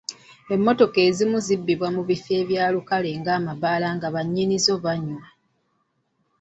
[0.53, 5.25] Emmotoka ezimu zibbibwa mu bifo by'olukale nga amabaala nga bannyinizo banywa.